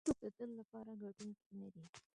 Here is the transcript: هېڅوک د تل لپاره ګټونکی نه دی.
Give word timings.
هېڅوک 0.03 0.17
د 0.25 0.27
تل 0.37 0.49
لپاره 0.59 0.91
ګټونکی 1.01 1.47
نه 1.61 1.67
دی. 1.73 1.85